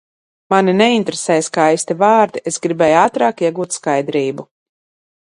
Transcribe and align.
Mani 0.53 0.71
neinteresēja 0.77 1.43
skaisti 1.47 1.97
vārdi, 1.99 2.41
es 2.51 2.57
gribēju 2.63 2.97
ātrāk 3.01 3.43
iegūt 3.49 3.77
skaidrību. 3.79 4.47